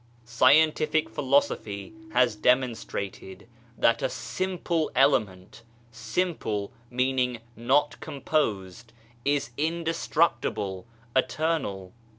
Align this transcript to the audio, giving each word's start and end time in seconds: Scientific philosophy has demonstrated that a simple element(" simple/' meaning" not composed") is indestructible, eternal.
Scientific 0.25 1.11
philosophy 1.11 1.93
has 2.13 2.35
demonstrated 2.35 3.47
that 3.77 4.01
a 4.01 4.09
simple 4.09 4.89
element(" 4.95 5.61
simple/' 5.93 6.71
meaning" 6.89 7.37
not 7.71 7.99
composed") 7.99 8.93
is 9.35 9.51
indestructible, 9.59 10.87
eternal. 11.15 11.93